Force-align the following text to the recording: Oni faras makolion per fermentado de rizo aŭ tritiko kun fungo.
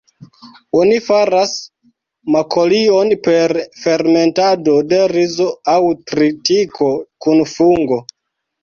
Oni 0.77 0.95
faras 1.07 1.51
makolion 2.37 3.13
per 3.29 3.55
fermentado 3.83 4.77
de 4.95 5.03
rizo 5.15 5.51
aŭ 5.77 5.81
tritiko 6.15 6.95
kun 7.27 7.49
fungo. 7.57 8.05